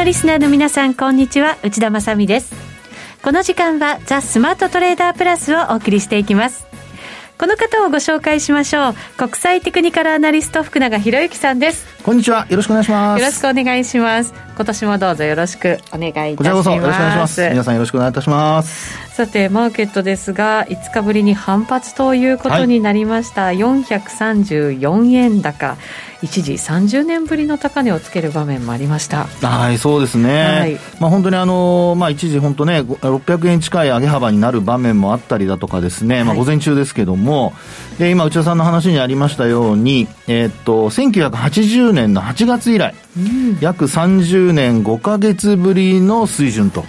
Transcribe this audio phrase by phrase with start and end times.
[0.00, 1.58] 国のリスナーの皆さんこんにちは。
[1.62, 2.54] 内田まさです。
[3.22, 6.66] この時間はザ・スマートトレーダープラスをお送りしていきます。
[7.36, 8.94] この方をご紹介しましょう。
[9.18, 11.84] 国際テクニカルアナリスト福永博之さんです。
[12.02, 12.46] こんにちは。
[12.48, 13.20] よろしくお願いします。
[13.20, 14.32] よろしくお願いします。
[14.56, 16.36] 今年もどうぞよろしくお願いいたします。
[16.36, 17.50] こちらこそよろしくお願いします。
[17.50, 25.76] 皆さんよろしくお願いいたしますさてマーケットですが5日ぶりに反発ということになりました、はい、434円高。
[26.22, 29.24] 一時30年ぶりの高値をつける場面もありました。
[29.24, 37.52] はいそうですね、はい、まあ、本当にあの、まあ、一時本当ね600円近い上げ幅になる場面もあったりだとかですね、まあ、午前中ですけども、
[37.98, 46.80] で今内田さんの話にありましたように、えー、っと1980年の8月以来、うん、約30年5か月ぶりの水準と。
[46.80, 46.86] は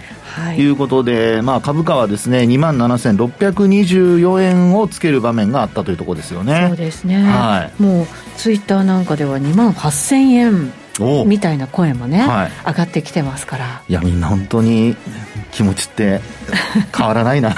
[0.54, 6.68] い、いうことで、まあ、株価はですね2万7624円をつける場面があったというところですよね。
[6.70, 10.74] そうですね、はい、もうツイッターなんかでは2万8000円
[11.26, 13.82] みたいな声もね、はい、上がってきてますから。
[13.88, 14.96] いやみんな本当に
[15.52, 16.22] 気持ちって
[16.96, 17.56] 変わらないな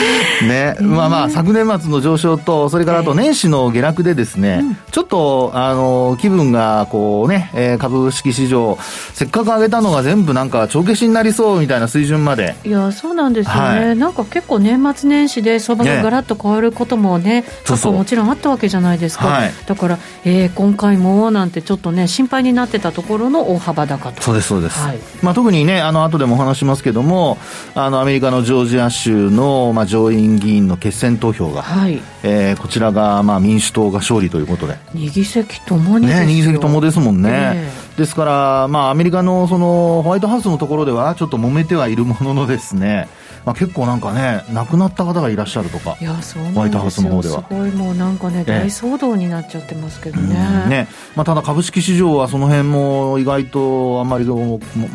[0.46, 8.78] ね、まあまあ、昨年末の上昇と、それからあと年始の下落でですね、ちょっと、あの、気分が、こうね、えー、株式市場、
[9.14, 12.54] せっかく上げたのが全部なんか帳消しになりそうみたいな水準まで。
[12.64, 13.60] いや、そうなんですよね。
[13.60, 19.28] はい、なんか結構年末年始で相場がガラッと変わることもね、過去もちろんあったわけじゃないですか。
[19.28, 24.22] はい、だから、えー、今回もなんてちょっとね、心配になってたところの大幅高と。
[24.22, 24.78] そうです、そうです。
[24.80, 27.38] はい、まあ特にね、あの、後でもお話しますけども、
[27.74, 32.00] あの、アメリカのジョージア州の、まあ上院議員の決選投票が、はい。
[32.22, 34.74] えー、こちらがまあ民主党が勝利ということで。
[34.94, 43.08] 2議席ともにね2議席ともですもんね、えー、ですから、まあ、アメリカのそのホワイトハウスのところではちょっと揉めてはいるもののですね。
[43.44, 47.42] まあ、結構なんかね、亡くなった方がいらっしゃるとか、いやそうホワイトハウスの方では。
[47.48, 50.34] すごいもうなんかね、大騒動になっちゃってますけどね。
[50.68, 50.88] ね。
[51.16, 54.26] まあ、ただ、株式市場はその辺も意外とあんまり、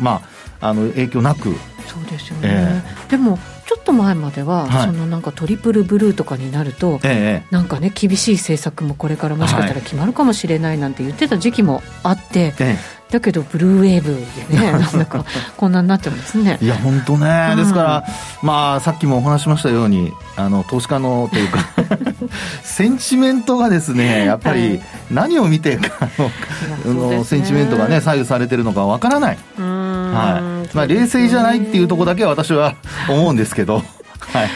[0.00, 0.22] ま
[0.60, 1.56] あ、あの影響なく。
[1.86, 12.76] そうですよね、えー、でもちょっと前までは、はい、そのなんかトリプルブルーとかになると、ええ、なんかね厳しい政策もこれからもしかしたら決まるかもしれないなんて言ってた時期もあって、え、
[13.10, 14.14] だけどブルーウェーブ
[14.50, 15.24] でね なんだか
[15.56, 16.58] こんなになってますね。
[16.60, 18.04] いや本当ね、うん、ですから
[18.40, 21.58] まあさっきもお話しましたようにあの投資家のというか
[22.62, 26.08] センチメントがですねやっぱり何を見てか
[26.84, 29.38] の、ね、センチメントがね左右されてるのかわからない。
[29.56, 32.76] はいまあ、冷静じゃないっていうところだけは私は
[33.08, 33.78] 思うんですけど。
[33.78, 33.82] は
[34.44, 34.48] い。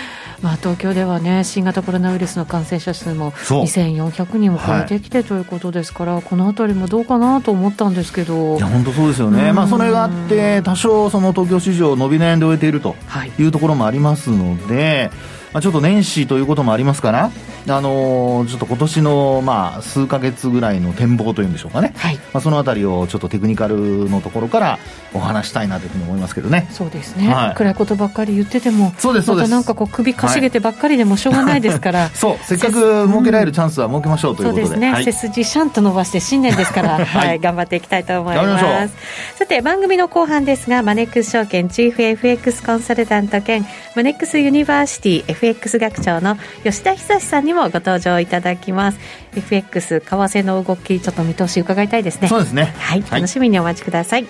[0.43, 8.57] まあ、東京ではね新型コロナウイルスの感染者数も2400人を超えてきてということですから、はい、この辺りもどうかなと思ったんですけど。
[8.57, 12.97] いや本当そうですよね、まあ、それがあって多少その東京市場伸び悩んで終えていると
[13.39, 13.43] い。
[13.43, 17.31] うところもありますので、はいまあ、ちょっと年始ということもありますから、
[17.69, 24.79] あのー、ちょっと今年の、まあ、数か月ぐらいの展望というんでしょうかね、はい、まあ、そのあたりをちょっとテクニカルのところから
[25.13, 26.69] お話したいなというふうに思いますけどね。
[26.71, 29.45] そうですね、はい、暗いことばっかり言ってても、そうですそうです。
[29.45, 38.95] またなんかこう首かしげてばっかりでもしょうがないですから、はい、そう、せっかく設けられるチャンスは設けましょうということで、そうですね、背筋シャンと伸ばして新年ですから、 はい、頑張っていきたいと思います。
[39.37, 43.67] さて、番組の後半ですが、マネックス証券チーフ FX コンサルタント兼
[43.97, 48.99] マネックスユニバーシティ FX 学長の吉田恒さんにもご登場いただきます。
[49.37, 52.29] FX 為替の動きちょっと見通し伺いたいですね。
[52.29, 52.75] そうですね。
[52.79, 54.27] はい、楽しみにお待ちください、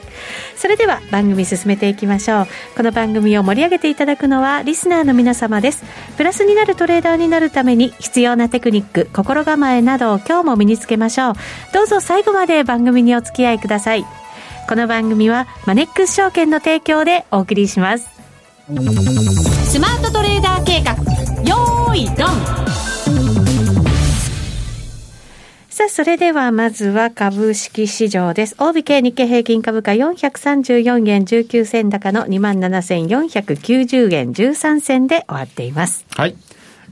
[0.56, 2.46] それでは番組進めていきましょう。
[2.76, 5.84] この番組を盛り上げていただくのはリスナーの皆様です。
[6.16, 11.34] プラスになるトレーダーになるために必要なテクニック心構えなどを今日も身につけましょう。
[11.72, 14.04] どうぞ最後まで番組にお付き合いください。
[14.68, 18.08] この番組はマネックス証券の提供でお送りします。
[18.68, 20.92] スマートトレーダー計画。
[21.42, 22.28] よーいドン
[25.80, 28.54] さあ、それではまずは株式市場です。
[28.58, 36.04] 大引け日経平均株価434円19銭高の27,490円13銭で終わっています。
[36.14, 36.36] はい。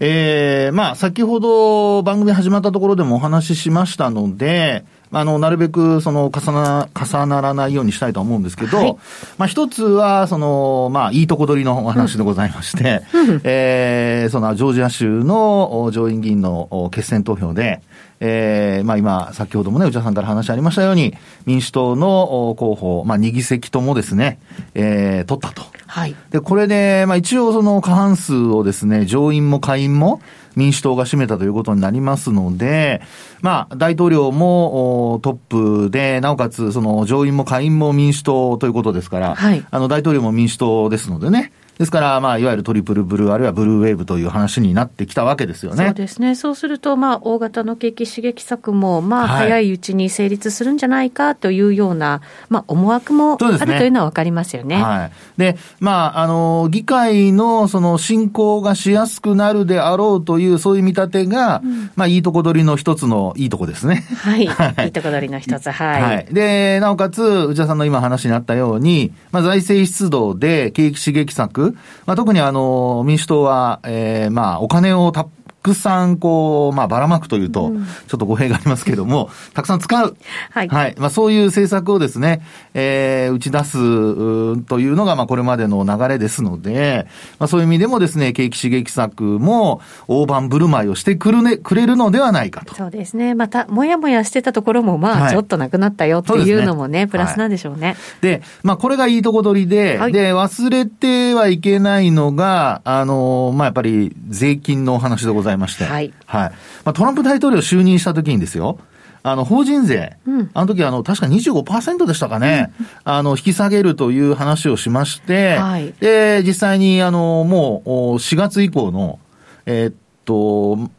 [0.00, 8.96] えー、まあ、先ほど番組始まったところでもお話ししましたので、あの、なるべく、その、重な、重ならないようにしたいと思うんですけど、はい、
[9.38, 17.81] まあ、一つは、その、まあ、いいとこ取りのお話でございまして、うん、えー、その、ジョージア州の上院議員の決選投票で、
[18.20, 21.14] えー、まあ今、先ほどもね、内田さんから話ありましたように、
[21.46, 24.40] 民主党の候補、まあ2議席ともですね、
[24.75, 25.62] えー、取ったと。
[25.87, 26.16] はい。
[26.31, 30.20] で、これで、まあ一応その過半数をですね、上院も下院も
[30.56, 33.00] 民主党が占めたということになりますので、
[33.40, 39.64] まあ大統領もトップで、なおかつその上院も下院も民主党ということですから、はい。
[39.70, 45.86] あの大統領も民主党ですのでね、ですから、まあ、いわゆるトリプルブルー、あるいはブルーウェーブという話になってきたわけですよね。
[45.86, 46.34] そうですね。
[46.34, 54.82] そうすると、まあ、大型の景気刺激策も、まあ、早いうちに成立するんじゃないかというような、まあ、思惑もあるというのは分かりますよね。
[54.82, 55.12] はい。
[55.36, 64.04] で、まあ、あの、議会の、その、進行がしやすくなるであろうという、そういう見立てが、うん、まあ、いいとこ取りの一つのいいとこですね。
[64.19, 64.42] はい。
[64.86, 66.02] いいとこ取りの一つ、はい。
[66.02, 66.26] はい。
[66.32, 71.67] で、なおかつ、内田さんの今話にあったように、まあ、財政出動で景気刺激策、
[72.06, 75.28] まあ、特にあの、民主党は、えー、まあ、お金をたっ
[75.62, 77.72] くさん、こう、まあ、ばらまくというと、
[78.06, 80.16] ちょっと語弊がありますけれども、 たくさん使う。
[80.50, 80.69] はい。
[80.69, 80.94] はい。
[80.99, 82.43] まあ、そういう政策をですね、
[82.75, 87.06] えー、打ち出す、というのが、まあ、これまでの流れですので、
[87.38, 92.75] まあ、そういう意味でもですね、景気刺激策も、大盤振る舞いをしてくるね、くれるのではないかと。
[92.75, 93.34] そうですね。
[93.34, 97.88] また、もやもやしてたところも、まあ、ちょっとなくなったよっていうのもね、ねプラスなんでしょうね。
[97.88, 105.47] はい、で、まあ、これがいいとこ取りで、はい、で、忘れてはいけないのが、あの、まあ、やっぱり、税金のお話でございます。
[105.56, 105.84] まして。
[105.84, 106.12] はい。
[106.26, 106.50] はい。
[106.84, 108.78] まあ、トランプ大統領就任した時にですよ、
[109.22, 119.18] あの、法人税、うん、あの時あの、確か25%でしたかね、うん、あの、引き下げるという話をしまして、はい、で、実際にあの、もう、4月以降の、
[119.66, 120.90] えー、っと、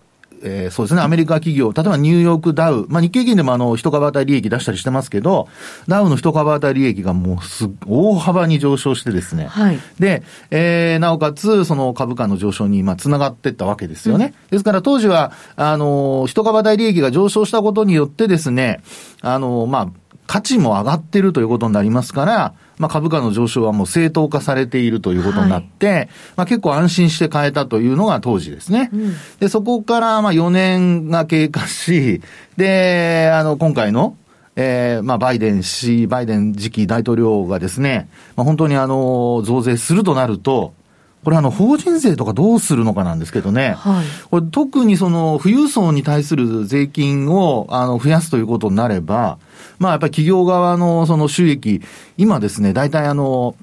[0.44, 5.48] えー、そうですね、アメリカ企業、例えばニューヨークダウ、まあ、日経銀でもあの、一株当たり利益出したりしてますけど、
[5.88, 9.48] ダウの一株当たり利益がもうす、大幅に上昇してですね。
[9.48, 9.80] はい。
[10.00, 14.34] で、えー、なおかつ、その株価の上昇に、まあ、つながっていったわけですよね。
[14.52, 18.82] うん、ですから当時は、あの、一株当たり利益が上昇したことによってですね、
[19.22, 19.99] あの、まあ、
[20.30, 28.92] 価値も上がってるということになりますから、まあ、株価の上昇はもう正当化されているということになって、はい、まあ、結構安心して買えたというのが当時ですね。
[28.94, 32.22] うん、で、そこからまあ4年が経過し、
[32.58, 34.18] で、あの、今回の、
[34.56, 40.76] えー、まあ、バイデン氏、バイデン次期大統領がですね、まあ、本当にあの、増税するとなると、
[41.24, 43.74] これあの、法人税とかどうするのかなんですけどね。
[43.80, 44.06] はい。
[44.30, 49.40] これ特にその、富裕層に対する税金を、あの、増やすということになれば、
[49.80, 51.81] まあやっぱり企業側のその収益、
[52.18, 53.56] 今ですね、大体あの、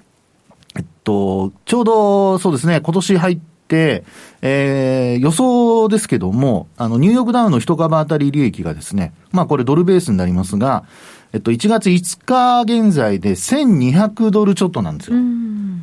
[0.76, 4.04] えっと、ちょうどそうですね、今年入って、
[4.42, 10.84] えー、予想ですけども、あの、ニューヨークダウンの一株当たり利益がですね、まあこれドルベースになりますが、
[11.32, 15.16] えっと、1月5日現在で1200ドルちょっとなんですよ。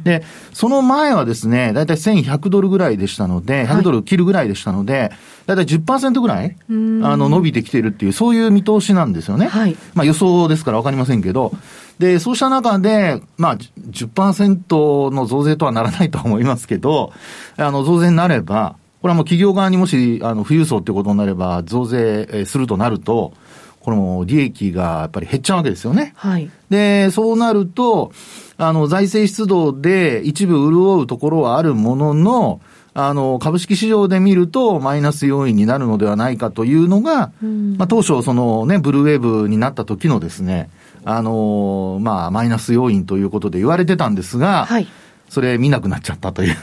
[0.04, 0.24] で、
[0.54, 5.12] その前はですね、だいたい1100ドルぐらいでしたので、100ドル切るぐらいでしたので、
[5.46, 9.48] だいたい10%ぐらい、あの、伸びてきてるっていう、そういう見通しなんですよね。
[9.48, 9.76] はい。
[9.94, 11.54] まあ予想ですからわかりませんけど、
[12.00, 17.14] で、そうした中で、まあ10%の増税とはならないとは思いますけど、
[17.58, 23.34] あの、増税になれば、これはもう企業側にもし、あの、富裕層ってことになれば、増税するとなると、
[23.84, 26.14] これも利益がやっぱり減っちゃうわけですよね。
[26.16, 26.50] はい。
[26.70, 28.14] で、そうなると、
[28.58, 32.62] あの、財政出動で一部潤うところはあるものの、
[32.94, 40.70] あの、株式市場で見るとマイナス要因になるのではないかというのが、うん、まあ当初そのね、ブルーウェーブになった時のですね、
[41.04, 44.88] あの、まあマイナス要因ということで言われてたんですが、はい。
[45.34, 46.56] それ見なくなっちゃったという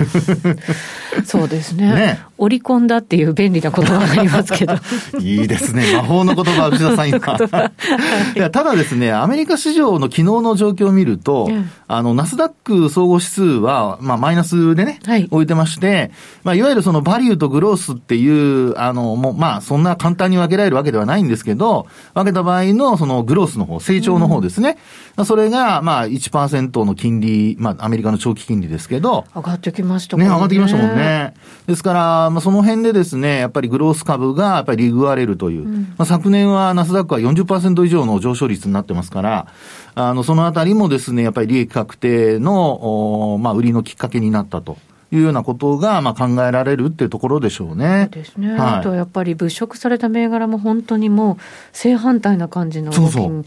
[1.24, 1.92] そうですね。
[1.92, 2.20] ね。
[2.38, 4.74] 織り込んだっていう便利な言葉がありますけど。
[5.18, 5.92] いいですね。
[5.94, 7.18] 魔法の言葉、内田さん今。
[8.36, 16.12] いやただですね、アメリカ市場の昨日の状況を見ると、うん、あの、ナスダック総合指数は、まあ、マイナスでね、はい、置いてまして、
[16.44, 24.78] まあ、いわゆるそのバリューとグロースっていう、あの、もう、まあ、そんな簡単に分けられるわけではないんですけど、分けた場合の、そのグロースの方、成長の方ですね。
[25.16, 30.24] うん、それが、まあ、1%の金利、まあ、アメリカの長期金利ですけど、上がってきましたね。
[30.24, 31.34] ね、上がってきましたもんね。
[31.66, 39.46] ですから、まあ、その辺でですね、やっぱりグロース株がやっぱりリグわれるという、うん、まあ、昨年はナスダックは40%以上の上昇率になってますから、
[39.94, 44.76] あの、そのあたりもですね、やっぱり利益確定の、まあ、売りのきっかけになったと。
[45.12, 48.08] いうようなことが、まあ、考えられるっていうところでしょうね。
[48.12, 48.52] そうですね。
[48.52, 51.36] はい、あとやっぱり物色された銘柄も本当にもう
[51.72, 53.44] 正反対な感じのそうそう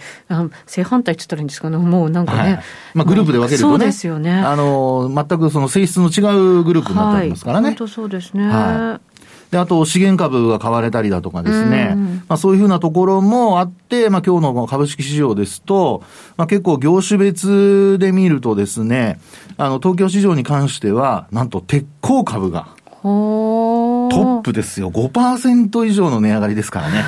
[0.65, 2.39] 正反対って言ったらいいんですかね、もうなんかね。
[2.39, 3.71] はい、まあ、グループで分けるとね。
[3.71, 4.31] そうですよね。
[4.33, 7.67] あの、全くその性質の違うグループになってますからね。
[7.67, 8.47] はい、本当そうですね。
[8.47, 9.12] はい
[9.53, 11.95] で、あと資源株が買われたりだとかですね、
[12.27, 16.01] まあそういうふうなところもあって、まあ今日の株式市場ですと、
[16.37, 19.19] まあ結構業種別で見るとですね、
[19.57, 22.69] あの東京市場に関しては、なんと鉄鋼株が。
[23.03, 24.89] トトップですよ。
[24.89, 27.03] 5%以上の値上がりですからね。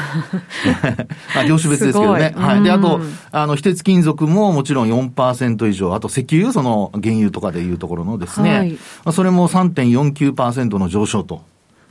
[1.34, 2.34] まあ、業種別ですけどね。
[2.36, 2.64] はい。
[2.64, 3.00] で、あと、
[3.32, 8.78] あの、非鉄金属ももちろん4%以上、あと石油、その原油とかでいうところのですね、はい、
[9.14, 11.44] それも3.49%の上昇と。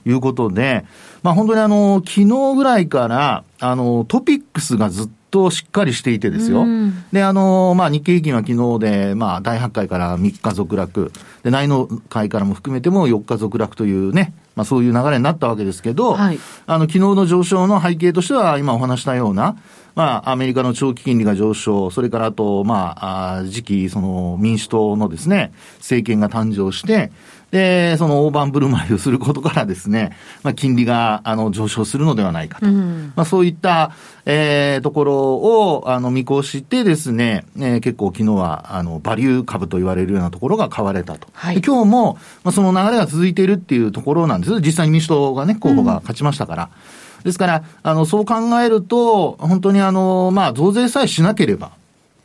[0.06, 0.84] いうことで、
[1.22, 6.60] まあ本当にあの、昨日ぐらいから、あの、トピックスがずっととしっかりしていてですよ。
[6.60, 11.10] うん、で、あの、まあ、日経平均は昨日で、まあ、第8回から3日続落。
[11.42, 19.56] で、内の会からも含めても4日続落というね、まあ、そういう流れになったわけですけど、はい、あの、昨日の上昇の背景としては、今お話したような、
[19.96, 27.10] まあ、アメリカの長期金利が上昇、それからあと、まあ、あ次期、その、民主党のですね、政権が誕生して、
[27.50, 32.66] で、その大盤振る舞いをすることからですね、まあ、金利が、あの、上昇するのではないかと。
[32.66, 33.92] うん、まあ、そういった、
[34.26, 41.28] えー、ところを、あの、見越してですね、えー、結構昨日は、あの、バリュー株と言われるようなところが買われたと。
[41.32, 44.60] はい、今日も、まあ、その流れが続いているっていうところなんです。
[44.60, 46.70] 実際に民主党がね、候補が勝ちましたから。
[47.18, 51.72] うん、ですから、あの、そう考えると、本当にあの、まあ、増税さえしなければ、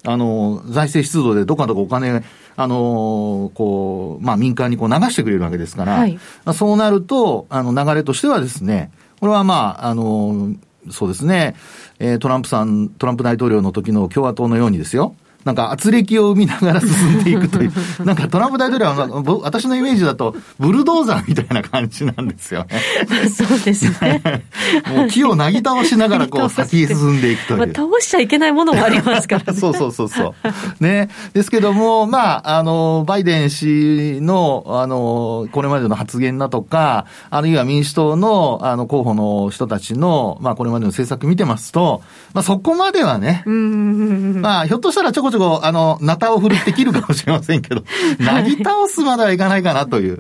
[0.06, 2.24] あの、財政出動でどかどかお金
[2.56, 6.20] あの、こう、まあ民間にこう流してくれるわけですから、はい、
[6.54, 10.54] そうなると、あの流れとしてはですね、これはまあ、あの、
[10.92, 11.56] そうですね、
[12.00, 15.16] えー、トランプさん、トランプ大統領の時の共和党のようにですよ、
[15.46, 17.72] なんか圧力を生みながら進んでいくという、
[18.04, 23.30] なんかトランプ大統領は、私のイメージだと、ブルドーザーみたいな感じなんですよね。
[23.30, 24.22] そうですね。
[24.94, 27.58] もう木をなぎ倒しながらこう 先へ進んでいくという。
[27.60, 29.60] まあ、倒しちゃいけないものもありますからね。
[29.60, 30.36] そうそうそうそ
[30.80, 30.84] う。
[30.84, 31.10] ね。
[31.34, 42.02] ですけども、まあ、あの、バイデン氏の、あの、これまでの発言だとか、あるいは民主党の、あの、候補の人たちの、まあ、これまでの政策見てますと、
[42.34, 47.84] まあ、そこまではね、まあ、ひょっとしたらちょこちょこ、あの、ナタを振るって切るかもしれませんけど、
[48.20, 50.20] なぎ倒すまではいかないかなという。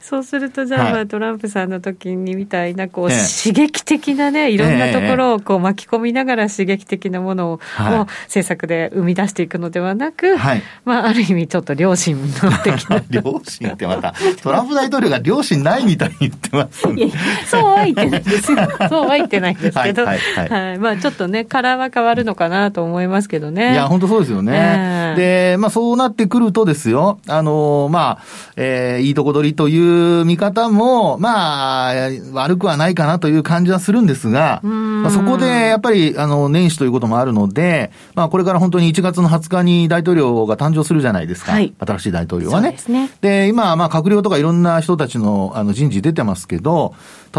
[0.00, 13.02] そうすると、じゃあ、まあ、トランプさんの時にみたいな、こう、刺激的なね、いろんなところをこう巻き込みながら刺激的なものを、もう政策で生み出していくのではなく、はい、まあ、ある意味ちょっと良心の的な。
[13.10, 17.14] 良心ってまた、トランプ大統領が良心ないみたいに言ってます、ね、いや
[17.46, 18.58] そうは言ってないですよ。
[18.88, 23.72] そうは言ってないんですけど、はい、はいはい、まあ、ちょっとね、カラーは変わるのかなと思いますけどね。
[23.72, 24.49] いや、本当そうですよね。
[24.52, 28.22] えーで、まあそうなってくるとですよ、あの、まあ、
[28.56, 31.94] えー、いいとこ取りという見方も、まあ、
[32.32, 41.52] 悪くはないかなという感じはするんですが、まあ、そこでやっぱり、あの、年始ということもあるので、まあこれから本当に1月の20日に大統領が誕生するじゃないですか。
[41.52, 42.76] はい、新しい大統領はね。
[42.86, 43.10] でね。
[43.20, 46.94] で、今、まあ閣僚とかいろんな人たちのあの人事出てますけど、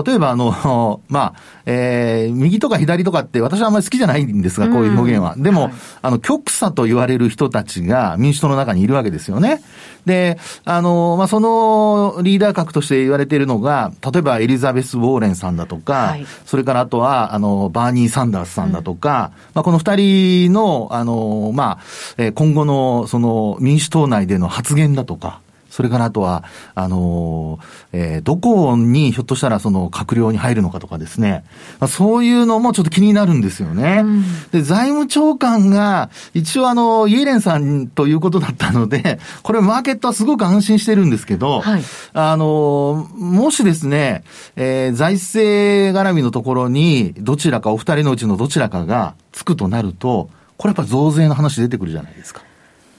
[0.06, 1.34] 例えばあの、 まあ、
[1.66, 5.36] えー、右とか左とかって私はあんまり好きじゃないんですが、こういう表現は。
[5.38, 9.62] でも、はい、あの、極左と言われる人たちが民主党の中にいるわけですよね。
[10.06, 21.80] で、あの、まあ、そのリーダー格として言われているのが、例えばエリザベス・ウォーレンさんだとか、はい、それからあとは、あの、バーニー・サンダースさんだとか、うん、まあ、この二人の、あの、ま
[22.18, 25.40] あ、今後の、その、民主党内での発言だとか、
[25.72, 26.44] それからあとは、
[26.76, 27.58] あの
[27.94, 31.46] えー、どこにひょっとしたらその閣僚に入るのかとかですね、
[31.80, 34.02] まあ、そういうのもちょっと気になるんですよね。
[34.04, 44.24] うん、で、財務長官が、一応あの、イエレンさんということだったので、これマーケットはすごく安心してるんですけど、はい、あの、もしですね、
[44.58, 52.42] えー、財政絡みのところに、どちらかお二人のうちのどちらかがつくとなると、これやっぱ増税の話出てくるじゃないですか。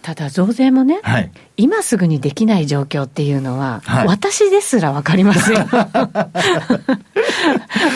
[0.02, 5.60] ただ増税もね、はい、今すぐにできない状況っていうのは、はい、私ですら分かりますよ。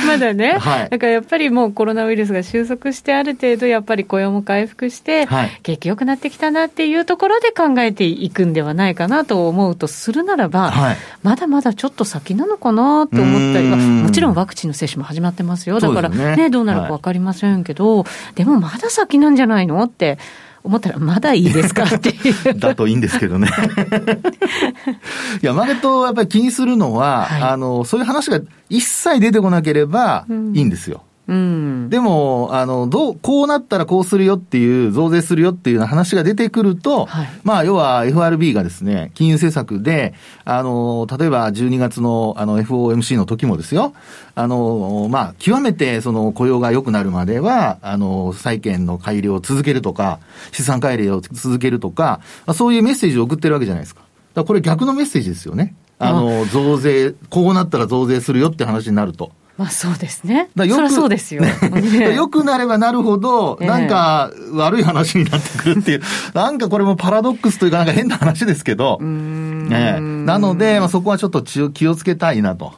[0.07, 15.81] まだね、はい、だからやっぱりもうコロナウイルスが収束して、ある程度やっぱり雇用も回復して、はい、景気良くなってきたなっていうところで考えていくんではないかなと思うとするならば、はい、まだまだちょっと先なのかなと思ったりは、もちろんワクチンの接種も始まってますよ。
[15.81, 18.05] だからね、ねどうなるか分かりませんけど、
[18.37, 20.19] でもまだ先なんじゃないのって。
[20.67, 22.15] 思ったら、まだいいですかってい
[22.51, 22.59] う。
[22.59, 23.49] だといいんですけどね。
[25.43, 31.03] いや、マーケットをやっぱり気にするのは、はい、あの、そういう話が一切出てこなければいいんですよ。
[31.11, 40.15] うんうん、でも、あの、どう、こうなったらこうするよっていう、増税するよっていう話が出てくると、はい、まあ、要は FRB がですね、金融政策で、
[40.45, 43.93] あの、例えば12月のあの FOMC の時もですよ、
[44.37, 50.21] あの、まあ、極めてその雇用が良くなるまでは、あの、債券の改良を続けるとか、
[50.53, 52.21] 資産改良を続けるとか、
[52.55, 54.03] そういうメッセージを送ってるわけじゃないですか。
[54.35, 55.75] だこれ逆のメッセージですよね。
[55.99, 59.33] あの、増税、こうなったら増税するよって話になると。
[59.57, 60.51] まあそうですね。
[60.55, 61.43] だよくそうですよ。
[61.45, 66.03] よくなればなるほど、なんか悪い話になってくるっていう、
[66.35, 72.75] なんかこれもパラドックスというかなんか変な話ですけど、ね、なので、まあ、そこはちょっと気をつけたいなと。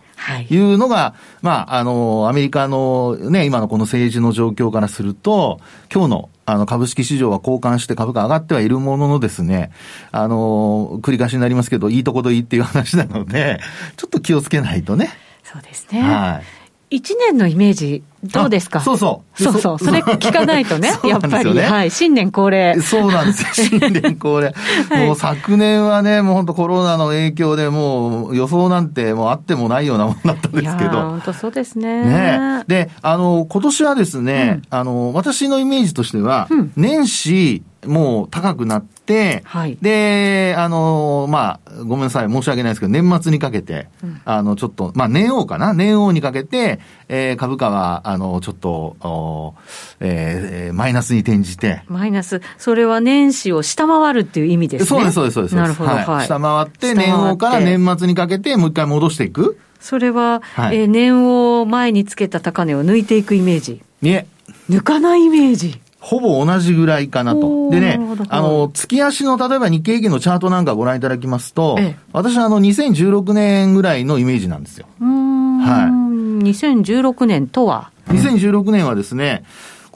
[0.51, 5.59] いうのが、はい、まあ、あの、アメリカのね、今のこの政治の状況からすると、
[5.93, 9.71] 今日のあの、株式市場は交換して株価上がってはいるもののですね、
[10.13, 13.61] あの、繰り返しになりますけど、いいとこどいいっていう話なので、
[13.97, 15.11] ちょっと気をつけないとね。
[15.45, 16.03] そうですね。
[16.03, 16.58] はい。
[16.91, 18.81] 一年のイメージ、どうですか？
[18.81, 19.43] そうそう。
[19.43, 19.79] そうそう。
[19.79, 21.59] それ聞かないと ね、やっぱり。
[21.59, 21.91] はい。
[21.91, 22.81] 新年恒例。
[22.81, 23.49] そうなんですよ。
[23.81, 24.55] 新年恒例。
[24.91, 30.91] はい、もう昨年はね、もう本当コロナの影響でもう予想なんてもうあってもないようなものだったんですけど。
[30.91, 32.05] 本当そうですね。
[32.05, 45.75] ねで、あの、今年はですね、うん、あの、私のイメージとしては、うん、年始、もう高くなって、はい、で、あの、まあ、ごめんなさい、申し訳ないですけど、年末にかけて、うん、あの、ちょっと、まあ、年王かな？
[45.75, 49.55] 年王にかけて、えー、株価は、あの、ちょっと、お
[50.01, 51.85] えー、マイナスに転じて。
[51.87, 52.43] マイナス。
[52.59, 54.87] それは年始を下回るっていう意味ですね。
[54.87, 55.55] そうです、そうです、そうです。
[55.55, 56.05] なるほど、はい。
[56.05, 59.59] はい、下回って、年王から年末にかけて、もう一回戻していく？
[59.79, 63.81] それは、はい、えー、年王前につけた高値を抜いていくイメージ。
[64.03, 64.27] いえ。
[64.69, 65.81] 抜かないイメージ。
[66.01, 67.71] ほぼ同じぐらいかなと。
[67.71, 74.87] でね、あの、月足の例えば日経平均のチャートなんかご覧いただきますと、ええ、私はあの2016年ぐらいのイメージなんですよ。
[75.01, 76.45] はい。
[76.45, 79.43] 2016年とは ?2016 年はですね、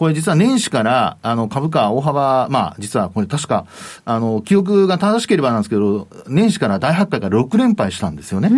[0.03, 3.67] これ実は年始から、あの、株価大幅、まあ、実はこれ確か、
[4.05, 8.51] あの、記憶が正しければなんですけど、年始から大発会から6連敗したんですよね。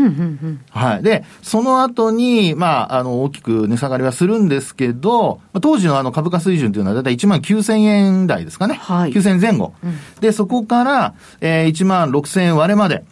[0.71, 1.03] はい。
[1.03, 8.77] で、その後に、まあ、あの、大きく値下がりはするんですけど、当時のあの株価水準というのはだいたい1万9000円台ですかね。
[8.77, 9.13] はい。
[9.13, 9.75] 9000円前後。
[9.85, 13.05] うん、で、そこから、えー、1万6000円割れまで。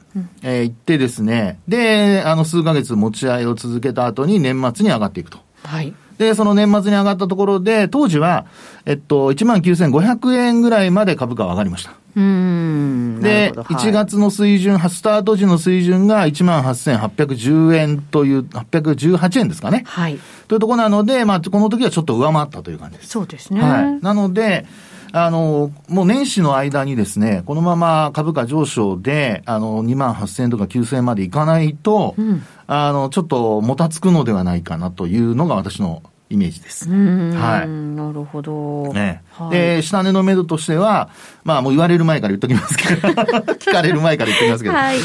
[0.42, 5.38] えー、行ってですね、で、あの、数ヶ月持ち合いを続けた後に年末に上がっていくと。
[5.64, 5.94] はい。
[6.23, 8.47] で、その年末に上がったところで、当時は、
[8.87, 11.95] えっと、19,500円ぐらいまで株価は上がりました。
[12.14, 19.83] うんで、はい、1月の水準、スタート時の水準が18,810円という、818円ですかね。
[19.87, 20.19] はい。
[20.47, 23.09] というところなので、まあ、この時はちょっと上回ったという感じです。
[23.09, 23.61] そうですね。
[23.61, 24.00] はい。
[24.00, 24.67] なので、
[25.12, 36.88] あの、もう年始の間にですね、このまま株価上昇で、あの、2万8000円とか9000円までいかないと、うん、あの、ちょっともたつくのではないかなというのが私のイメージです。
[36.88, 37.68] はい。
[37.68, 38.92] なるほど。
[38.94, 39.22] ね。
[39.32, 41.10] はい、で、下値の目処としては、
[41.44, 43.08] まあもう言われる前から言っときますけど、
[43.54, 44.96] 聞かれる前から言っときますけど、はい、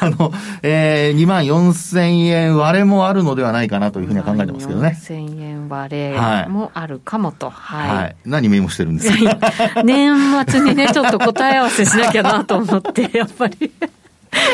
[0.00, 0.32] あの、
[0.62, 4.96] えー、2万4千円割れもあるのではないかなというふうには考えてますけどね。
[4.96, 7.50] 4千円割れもあるかもと。
[7.50, 7.96] はい。
[7.96, 9.82] はい、何メモしてるんですか？
[9.82, 10.14] 年
[10.48, 13.72] 末にね、ちょっと答え合わせしなきゃなと思って、やっぱり。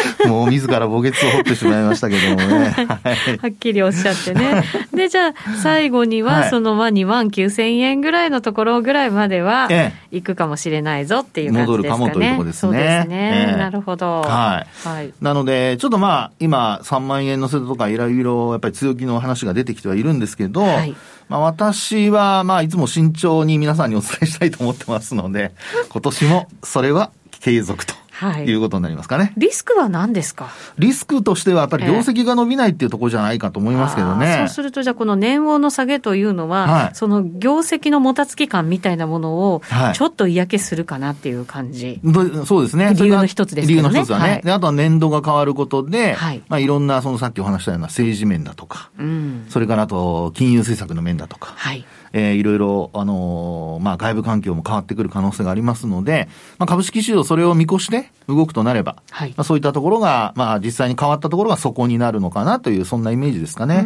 [0.29, 2.75] もう自ら墓穴を掘ってしまいましたけどもね。
[3.41, 4.65] はっきりおっしゃってね。
[4.95, 9.69] で、じゃあ、最後には、その、まあ、2万9000円ぐらいのところぐらいまでは、
[10.11, 11.89] 行くかもしれないぞっていう感じですかね。
[11.89, 12.61] 戻るかもということですね。
[12.61, 13.55] そうですね。
[13.59, 14.23] なるほど。
[14.23, 14.89] はい。
[14.89, 15.13] はい。
[15.21, 20.95] なので、ちょっとまあ、今、3万円のせとか、いろいろ、やっぱり強気の話が出てきてはいるんですけど、はい、
[21.29, 25.53] まあ、私は、まあ、いつも慎重に皆さんにお伝えしたいと思ってますので、
[25.89, 28.02] 今年もそれは継続と。
[28.23, 29.33] はい、いうことになりますかね。
[29.37, 30.51] リスクは何ですか？
[30.79, 34.27] リスクとしてはやっぱり業績が伸びないっていうところじゃないかと思いますけどね。
[34.27, 39.63] えー、そうすると、じゃあこの年王の下げというのは、はい、その業績のもたつき感みたいなものを、
[39.95, 42.01] ちょっと嫌気するかなっていう感じ。
[42.05, 42.95] はい、そうですね。
[42.95, 43.75] 理由の一つですね。
[43.75, 44.25] 理由の一つはね。
[44.31, 63.85] はい、であとは年度が変わることで、はい、まあいろんな、そのさっきお話したような政治面だとか、うん、それからあと金融政策の面だとか、はいえー、いろいろ、あのー、まあ、外部環境も変わってくる可能性がありますので、まあ、株式市場それを見越して動くとなれば、はい、まあ、そういったところが、まあ、実際に変わったところがそこになるのかなという、そんなイメージですかね。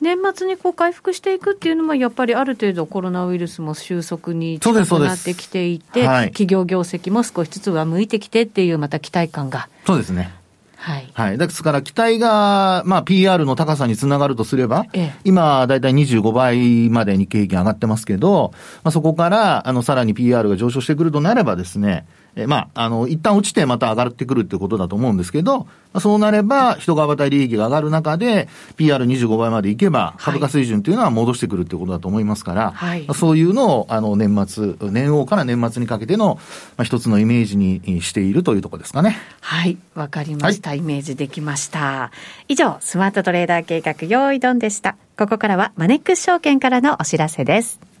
[0.00, 9.68] 年末にこう回復していくっていうのも、やっぱりある程度コロナウイルスも収束に近くなってきていて、はい、企業業績も少しずつは向いてきてっていう、また期待感が。
[9.86, 10.34] そうですね。
[10.82, 11.08] はい。
[11.14, 11.38] はい。
[11.38, 18.50] ですから、期待が、まあ、PR の高さにつながるとすれば、ええ、今、だいたい25倍まで日経平均上がってますけど、
[18.82, 36.36] まあ、そこから、あの、さらに PR が上昇してくるとなればですね、えまあ、あの、一旦落ちてまた上がってくるってことだと思うんですけど、まあ、そうなれば、人側対利益が上がる中で、PR25 倍までいけば、株価水準というのは戻してくるってことだと思いますから、はい、そういうのを、あの、年末、年王から年末にかけての、
[36.78, 39.18] まあ、一つのイメージにしているというところですかね。
[39.40, 42.10] はい、わかりました、はい、イメージできました。
[42.48, 44.96] 以上、スマートトレーダー計画、用意ドンでした。
[45.18, 47.91] ここからは、マネックス証券からのお知らせです。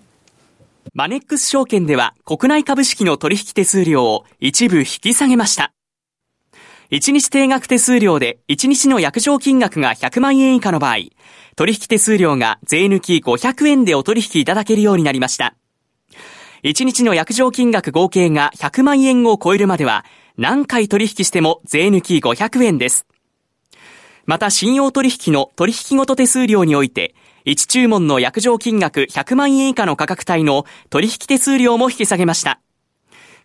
[0.94, 5.72] マネックス証券では国内株式の取引手数料を一部引き下げました。
[6.90, 10.96] 1日定額手数料で1日の約定金額が100万円以下の場合、
[11.56, 15.54] 取引手数料が税抜き500円でお取引いただけるようになりました。
[16.64, 20.04] 1日の約定金額合計が100万円を超えるまでは、
[20.36, 23.06] 何回取引しても税抜き500円です。
[24.26, 27.14] また信用取引の取引ごと手数料において、
[27.46, 32.60] 1注文の約定金額100万円以下の価格帯の取引手数料も引き下げました。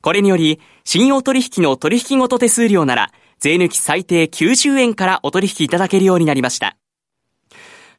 [0.02, 6.78] これにより、信用取引の取引ごと手数料なら、税抜き最低90円からお取引いただけるようになりました。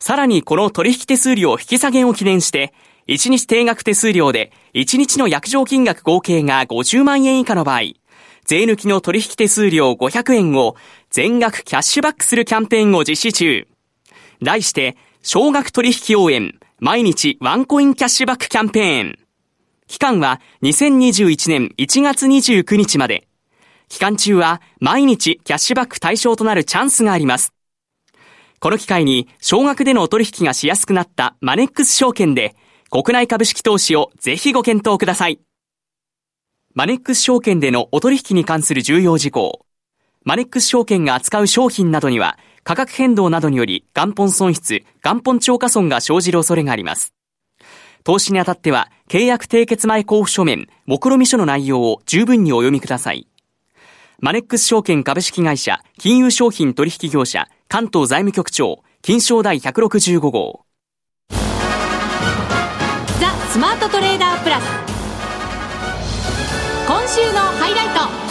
[0.01, 2.73] さらにこの取引手数料引き下げを記念して、
[3.09, 7.81] 1日定額手数料で1日の約定金額合計が50万円以下の場合、
[8.45, 10.77] 税抜きの取引手数料500円を
[11.11, 13.67] 全額キャッシュバックするキャンペーンを実施中。
[14.43, 14.97] 題して、
[15.31, 19.19] 少額取引応援、毎日ワンコインキャッシュバックキャンペーン。
[19.87, 23.29] 期間は2021年1月29日まで。
[23.91, 27.53] 期間中は毎日キャッシュバック対象となるチャンスがあります。
[28.59, 32.57] この機会に少額でのお取引がしやすくなったマネックス証券で
[32.88, 35.41] 国内株式投資をぜひご検討ください。
[36.73, 39.67] マネックス証券でのお取引に関する重要事項。
[40.25, 47.14] マネックス証券が扱う商品などには価格変動などにより元本損失、元本超過損が生じる恐れがあります。
[48.04, 53.26] 投資にあたっては契約締結前交付書面、目論見書の内容を十分にお読みください。
[54.18, 60.61] マネックス証券株式会社金融商品取引業者関東財務局長金賞第165号
[63.18, 64.64] ザスマートトレーダープラス
[66.87, 68.28] 今週のハイライト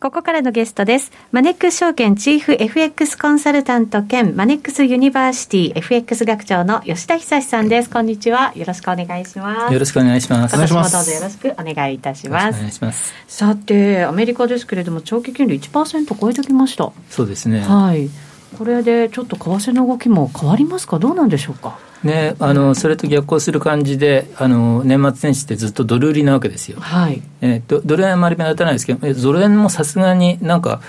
[0.00, 1.10] ここからのゲストです。
[1.32, 7.90] マネックス証券チーフ FX コンサルタント兼マネックスユニバーシティ FX 学長の吉田恒さんです。
[7.90, 8.52] こんにちは。
[8.54, 9.74] よろしくお願いします。
[9.74, 10.54] よろしくお願いします。
[10.54, 12.56] 今年もどうぞよろしくお願いいたします。
[12.56, 13.12] お願いします。
[13.26, 16.92] さて、アメリカですけれども、長期金利1%超えてきました。
[17.10, 17.62] そうですね。
[17.62, 18.08] はい。
[18.56, 21.78] これでちょっと為替の動きも変わりますか、どうなんでしょうか？
[22.02, 26.78] ね、あのそれと逆行する感じで、あの年末年始ってずっとドル売りなわけですよ。
[26.80, 30.80] はいえー、ドル円あまり目立たないですけど、ドル円もさすがになんか、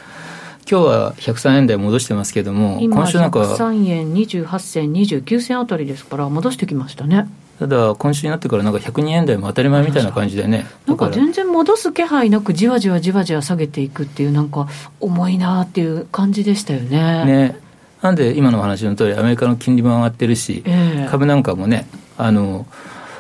[0.70, 3.40] 今日は103円台戻してますけども、今週なんか。
[3.40, 7.28] 103円28銭、29銭あたりですから、戻してきましたね。
[7.58, 10.68] ただ、今週になってからなんか102円台も当たり前みたいな感じでね。
[10.86, 14.68] なんか全然戻す気配なく、じわじわじわじわ下げていくっていう、なんか
[15.00, 17.26] 重いなっていう感じでしたよね。
[17.26, 17.60] ね
[18.04, 22.68] なんで今の話の通り、アメリカの金利も上がってるし、えー、株なんかもね、あの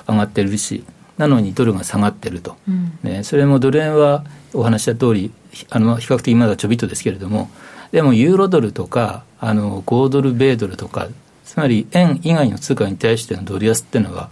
[0.07, 0.83] 上がってるし、
[1.17, 5.31] なのにドルが下がってると、うん、ね、それもドル円はお話した通り、
[5.69, 7.49] あの比較的まだちょびっとですけれども、
[7.91, 11.07] でもユーロドルとか、あの5ドル、米ドルとか、
[11.45, 14.29] つまり円以外の通貨に対してのドル安っていうのは、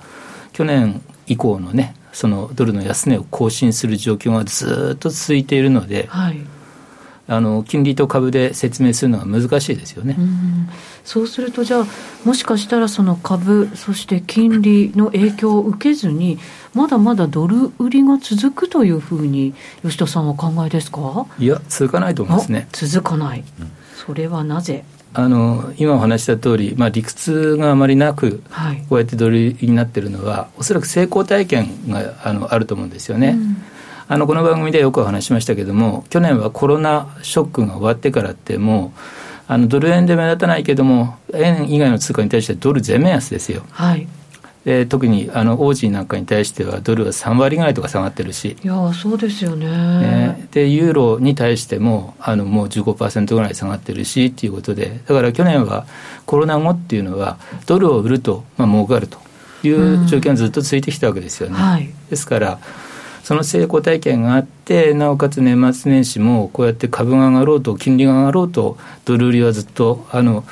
[0.54, 6.40] 去年以降のね、そのドルの安値を更新する状況がずっと続いているので、はい。
[7.30, 10.16] あの金利と株で説明するのは難しいですよね。
[10.18, 10.22] う
[11.04, 11.86] そうすると、じゃあ、
[12.24, 16.40] もしかしたらその株、そして金利の影響を受けずに、
[16.74, 21.26] まだまだドル売りが続くというふうに、吉田さんは考えですか？
[21.38, 22.68] いや、続かないと思いますね。
[22.72, 23.44] 続かない、
[24.06, 24.86] それはなぜ？
[25.13, 33.30] あの今お話した通り、まり、あ、理屈があまりなく、はい、こうやってドルになってるのは、おそらく成功体験があのあると思うんですよね。
[33.30, 33.58] うん
[34.10, 39.00] あのこの番組でよくお話しましたけれども、去年はコロナショックが終わってからって、もう、
[39.50, 43.63] あのドル円で目立たないけれども、円以外の通貨に対してドル全面安ですよ。
[43.72, 44.08] はい。
[44.63, 48.58] で特にあのオージーなんかに対してはドルは3割ぐらいとか下がってるし。
[48.62, 49.65] いやそうですよね。
[49.67, 50.48] ね。
[50.52, 55.00] でユーロに対してもあのもう15%ぐらい下がってるしっていうことで。
[55.08, 55.86] だから去年は
[56.26, 59.20] コロナ後っていうのはドルを売ると、まあ儲かると
[59.63, 62.60] いう状況がずっと続いてきたわけですよね、うんはい、ですから
[63.28, 70.46] その成功体験があって、なおかつ年末年始もこうやって株が上がろうと、金利が上がろうと、ドル売りはずっとあの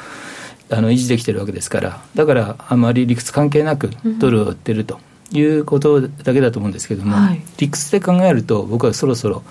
[0.70, 5.00] あの維持できてるわけですから、だからあまり理屈関係なくドルを売ってると
[5.32, 7.16] いうことだけだと思うんですけども、
[7.60, 9.42] 理屈で考えると、僕はそろそろ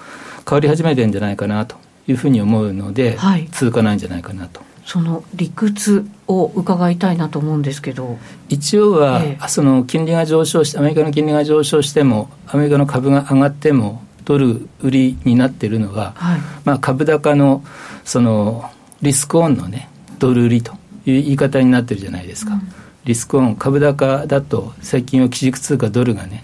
[0.47, 4.61] 変わり始めてるんじゃないかなというふうに思うので、はい、続かないんじゃないかなと。
[4.85, 8.19] その理屈を伺いたいなと思うんですけど。
[8.49, 17.65] 一応は、ええ、その金利が上昇してアメリカの金利が上昇してもアメリカの株が上がってもドル売りになっているのは、はい、まあ、株高の
[18.05, 18.71] その
[19.03, 20.73] リスクオンのねドル売りと
[21.07, 22.61] いう言い方になってるじゃないですか、うん、
[23.05, 26.43] リスクオン株高だと最近は基軸通貨ドルがね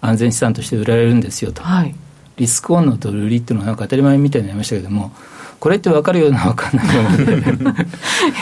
[0.00, 1.94] 安全資産として売られるんですよと、はい、
[2.36, 5.12] リスクオンのドル売りっていうのはなんか当たり前みたいになりましたけども
[5.60, 7.02] これって分かるような分かんないよ
[7.60, 7.76] うな い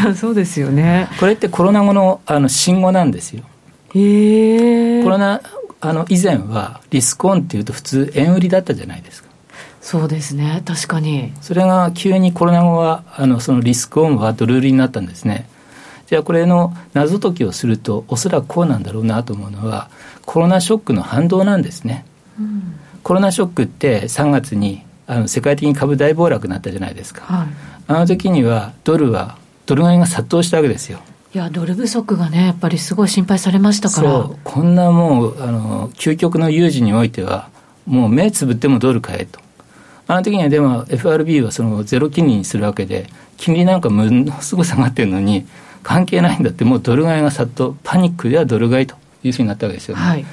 [0.07, 1.09] やそうですよね。
[1.18, 3.42] これってコロナ後のあの新語なんですよ。
[3.94, 5.40] へコロナ
[5.81, 9.28] あの以前はリスクオンっていうと普通円売りだったじゃないですか。
[9.81, 10.62] そうですね。
[10.64, 11.33] 確かに。
[11.40, 15.48] それが急にコロナ後はあのそのリスクオンはドル売りになったんですね。
[16.09, 19.90] じゃあこれの謎解きをするとおそらくこうなんだろうなと思うのは
[20.24, 22.07] コロナショックの反動なんですね、
[22.40, 27.49] うん、コロナショックって3月にあの世界的に株大暴落になったじゃないですか、はい、
[27.88, 31.01] あの時にはドルはドル買いが殺到したわけですよ
[31.35, 34.11] いや、ドル不足がね、やっぱりすごい心配されましたから。
[34.11, 37.51] そう、こんなもう、あの、究極の有事においては、
[37.87, 39.38] もう目つぶってもドル買えと。
[40.07, 45.47] あの時にはでも FRB はそのゼロ金利にするわけで、金利なんかものすごい下がってるのに、
[45.83, 50.03] 関係ないんだって、もうドル買いが殺到、パニックではドル買いというふうになったわけですよね。
[50.03, 50.25] はい、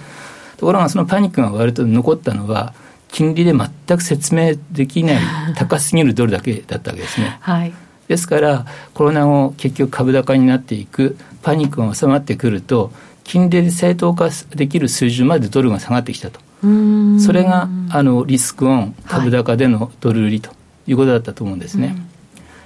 [0.56, 2.74] ところが、そのパニックが割と残ったのは、
[3.10, 5.18] 金利で全く説明できない
[5.56, 7.38] 高すぎるドルだけだったわけですね。
[7.42, 7.74] はい。
[8.08, 12.92] ですからコロナ後結局株高になっていくパニックが収まってくると
[13.24, 16.40] 金利で正当化できる水準までドルが下がってきたと。
[17.20, 20.52] それがあのリスクオン株高でのドル売りと
[20.88, 21.98] いうことだったと思うんですね、はい、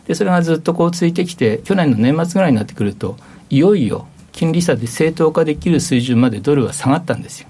[0.08, 3.17] でそれがずっとこうついてきて去年の年末ぐらいになってくると
[3.49, 7.47] いよいよ金利差で正当化できる水準までドルは下がったんですよ、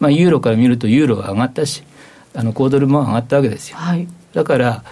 [0.00, 1.84] まあ、ユーロから見るとユーロは上がったし
[2.34, 4.84] あの5ドルも上がったわけですよ、はい、だから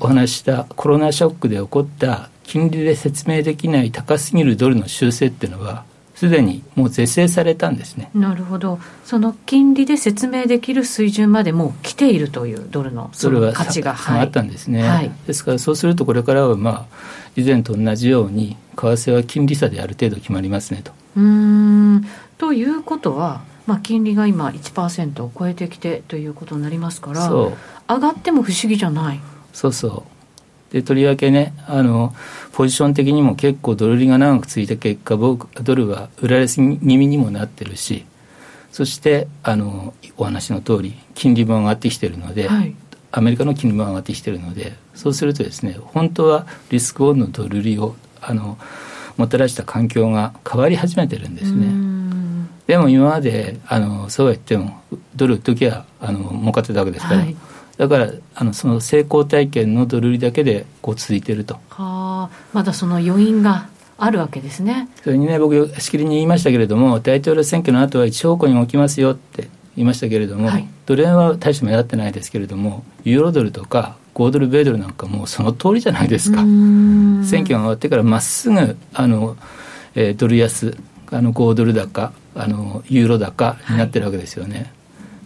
[0.00, 5.84] お話したコロナショックで起こった金利で説明できない高すぎるドルの修正っていうのは
[6.20, 8.10] すでにもう是正されたんですね。
[8.12, 13.96] なるほど、その金利で説明できる水準までもう来ているというドルのその価値が。
[13.96, 16.96] 下がったんですね、はい、ですからそうするとこれからは、まあ、
[17.36, 20.92] 以前と同じように為替は金利差である程度決まりますねと。
[21.16, 22.04] うん。
[22.36, 27.52] ということは、まあ、金利が今1%を超えてきてということになりますから上
[27.86, 29.20] がっても不思議じゃない。
[29.52, 30.04] そうそ
[30.70, 32.12] うでとりわけねあの
[32.52, 38.04] ポジション的にも結構ドル売りが長く続いた結果僕ドルは売られすぎ気味にもなってるし
[38.72, 42.74] そしてあのお話の通り金利も上がってきてるので、はい、
[43.12, 48.56] アメリカの金利も上がってきてるのでそうするとですね本当はリスクオンのドル売りをあの
[49.16, 51.89] もたらした環境が変わり始めてるんですね。
[52.70, 54.80] でも今まであのそうは言っても
[55.16, 57.36] ドル売っときゃあの儲かってたわけですから、はい
[57.76, 61.54] だからあのその成功体験のドル売りだけでこう続いてると。
[61.70, 64.90] はあ、まだその余韻があるわけですね。
[65.02, 76.42] それにね僕しきりに言いましたけれども大統領選挙の後は一方向に起きますよって言いましたけれども、はい、ドル円は大して目立ってないですけれどもユーロドルとか5ドル米ドルなんかもうその通りじゃないですか。
[76.42, 79.38] 選挙が終わってからまっすぐあの、
[79.94, 80.76] えー、ドル安
[81.10, 84.58] あの5ドル高あのユーロ高になってるわけですよね。
[84.58, 84.68] はい、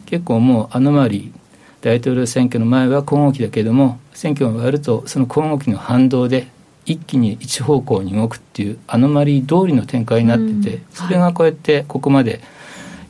[0.07, 1.33] 結構もうあの周り
[1.81, 6.48] 大統領選挙の前は小動きだけれども選挙が終わるとその小動きの反動で
[6.87, 12.40] 一気に一方向に動くっていうアノマリー通りの展開になってて、それがこうやってここまで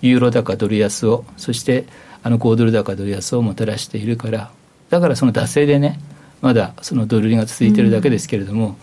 [0.01, 1.87] ユーロ高ドル安をそして
[2.23, 4.51] あの5ドル高ドル安をもたらしているから
[4.90, 5.99] だからその惰性でね
[6.40, 8.77] まだそのドル売りが続いてるだけですけれども、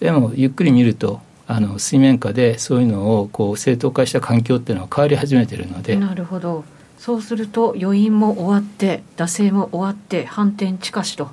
[0.00, 6.64] でもゆっくり見るとあの水面下でそういうのをこう正当化した環境っていうのは変わり始めてるのでなるほど。
[6.98, 11.28] そうすると余韻も終わって惰性も終わって反転近しと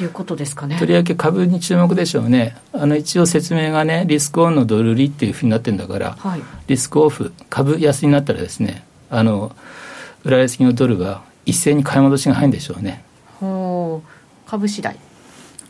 [0.00, 0.78] いうことですかね。
[0.78, 2.56] とりわけ株に注目でしょうね。
[2.72, 9.54] あの一応説明がねリスクオンのドル売りっていうふうになってるんだから、はい、リスクオフ株安になったらですねあの
[10.24, 13.04] 売られすぎのドルは一斉に買い戻しが入るんでしょうね。
[13.38, 14.48] ほう。
[14.48, 14.96] 株次第。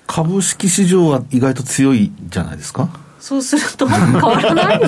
[0.06, 2.88] 株式市場は意外と強いじゃないですか
[3.26, 4.86] そうすると変わらないも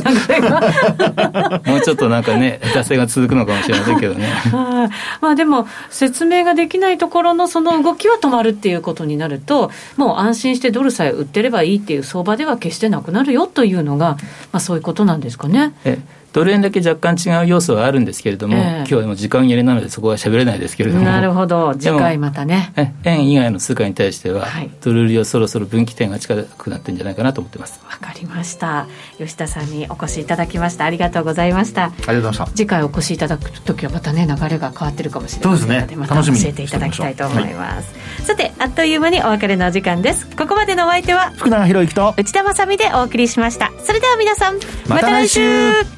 [1.79, 4.29] うちょっとなんかね惰性が続くのかもしれませんけどね。
[5.20, 14.11] まあでも説明ができないところのその動きは止まるっていうことになるともう安心してドルさえ売ってればいいっていう相場では決してなくなるよというのが、
[14.53, 15.74] まあ、そういうことなんですかね。
[16.38, 21.05] えドル円だけ若干違う要素はあるんですけれども、えー、今日はもう時間切れなのでそこは喋れないですけれども。
[21.05, 21.74] なるほど。
[21.74, 22.72] 次回またね。
[23.03, 27.81] 円以外の通貨に対しては、はい、ドル売りはそろそろ分岐点が近くなってるんじゃないかなと思ってます。
[27.85, 28.87] わかりました。
[29.18, 30.85] 吉田さんにお越しいただきました。
[30.85, 31.87] ありがとうございました。
[31.87, 32.46] ありがとうございました。
[32.57, 40.29] 次回お越しいただく時はまたね流れが変わってるかもしれませんので、ね、また教えていただきたいと思います、はい、さてあっという間にお別れのお時間です。
[40.37, 43.72] ここまでのお相手は福永博之と内田まさみでお送りしました。
[43.85, 45.97] それでは皆さんまた来週